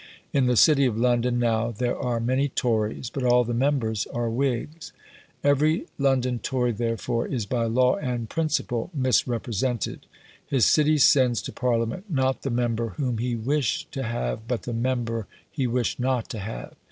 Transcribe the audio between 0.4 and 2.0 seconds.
the city of London, now, there